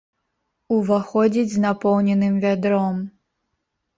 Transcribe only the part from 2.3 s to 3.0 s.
вядром.